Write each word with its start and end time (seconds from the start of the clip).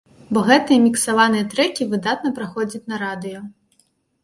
Бо 0.35 0.39
гэтыя 0.47 0.79
міксаваныя 0.85 1.45
трэкі 1.51 1.87
выдатна 1.93 2.33
праходзяць 2.41 2.85
на 2.95 3.01
радыё. 3.05 3.47